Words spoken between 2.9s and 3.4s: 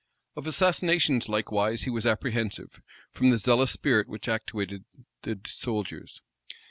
from the